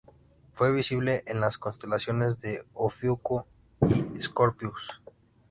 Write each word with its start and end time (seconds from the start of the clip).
Fue 0.53 0.73
visible 0.73 1.23
en 1.27 1.39
las 1.39 1.59
constelaciones 1.59 2.39
de 2.39 2.63
Ofiuco 2.73 3.45
y 3.87 4.19
Scorpius. 4.19 4.89